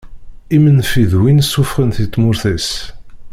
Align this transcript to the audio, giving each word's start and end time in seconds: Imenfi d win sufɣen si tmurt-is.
Imenfi 0.55 1.03
d 1.11 1.13
win 1.21 1.39
sufɣen 1.51 1.91
si 1.97 2.05
tmurt-is. 2.07 2.69